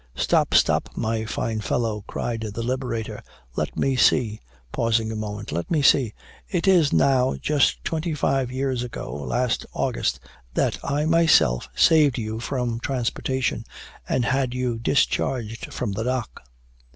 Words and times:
"Stop, 0.15 0.55
stop, 0.55 0.89
my 0.97 1.25
fine 1.25 1.61
fellow," 1.61 2.03
cried 2.07 2.41
the 2.41 2.63
Liberator 2.63 3.21
"Let 3.55 3.77
me 3.77 3.95
see," 3.95 4.39
pausing 4.71 5.11
a 5.11 5.15
moment. 5.15 5.51
"Let 5.51 5.69
me 5.69 5.83
see; 5.83 6.15
it 6.49 6.67
is 6.67 6.91
now 6.91 7.35
just 7.35 7.83
twenty 7.83 8.15
five 8.15 8.51
years 8.51 8.81
ago, 8.81 9.13
last 9.13 9.63
August, 9.73 10.19
that 10.55 10.79
I 10.83 11.05
myself 11.05 11.69
saved 11.75 12.17
you 12.17 12.39
from 12.39 12.79
transportation, 12.79 13.63
and 14.09 14.25
had 14.25 14.55
you 14.55 14.79
discharged 14.79 15.71
from 15.71 15.91
the 15.91 16.01
dock." 16.05 16.45